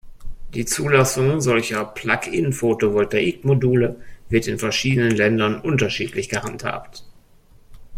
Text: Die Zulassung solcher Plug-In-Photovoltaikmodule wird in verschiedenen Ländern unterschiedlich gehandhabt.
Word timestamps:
Die 0.55 0.65
Zulassung 0.65 1.41
solcher 1.41 1.85
Plug-In-Photovoltaikmodule 1.85 3.99
wird 4.29 4.47
in 4.47 4.57
verschiedenen 4.57 5.11
Ländern 5.11 5.61
unterschiedlich 5.61 6.27
gehandhabt. 6.27 7.05